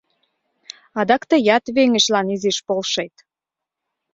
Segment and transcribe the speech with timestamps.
[0.99, 3.15] Адак тыят веҥычлан изиш полшет.